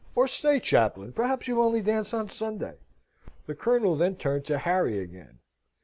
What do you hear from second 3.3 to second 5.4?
The Colonel then turned to Harry again.